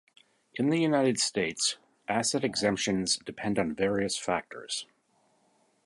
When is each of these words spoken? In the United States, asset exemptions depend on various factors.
In 0.55 0.71
the 0.71 0.79
United 0.79 1.19
States, 1.19 1.77
asset 2.07 2.43
exemptions 2.43 3.17
depend 3.23 3.59
on 3.59 3.75
various 3.75 4.17
factors. 4.17 4.87